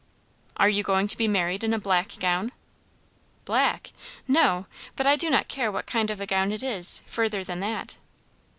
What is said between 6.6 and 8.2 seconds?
is, further than that."